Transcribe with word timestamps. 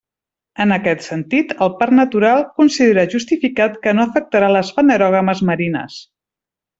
En 0.63 0.71
aquest 0.75 1.03
sentit, 1.07 1.51
el 1.65 1.69
Parc 1.81 1.93
Natural 1.99 2.41
considera 2.61 3.03
justificat 3.13 3.77
que 3.87 3.93
no 3.99 4.07
afectarà 4.07 4.49
les 4.55 4.73
fanerògames 4.79 5.45
marines. 5.51 6.01